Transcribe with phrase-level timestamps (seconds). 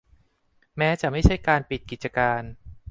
[0.77, 2.41] แม้จะไม่ใช่การปิดกิจการ